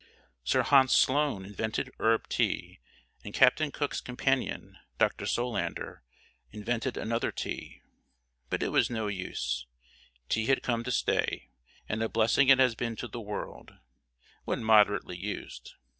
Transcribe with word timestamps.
Sir 0.43 0.63
Hans 0.63 0.93
Sloane 0.93 1.45
invented 1.45 1.91
herb 1.99 2.27
tea, 2.27 2.79
and 3.23 3.35
Captain 3.35 3.71
Cook's 3.71 4.01
companion, 4.01 4.79
Dr. 4.97 5.27
Solander, 5.27 6.01
invented 6.51 6.97
another 6.97 7.31
tea, 7.31 7.83
but 8.49 8.63
it 8.63 8.69
was 8.69 8.89
no 8.89 9.05
use 9.05 9.67
tea 10.27 10.47
had 10.47 10.63
come 10.63 10.83
to 10.85 10.91
stay, 10.91 11.51
and 11.87 12.01
a 12.01 12.09
blessing 12.09 12.49
it 12.49 12.57
has 12.57 12.73
been 12.73 12.95
to 12.95 13.07
the 13.07 13.21
world, 13.21 13.75
when 14.43 14.63
moderately 14.63 15.17
used. 15.17 15.75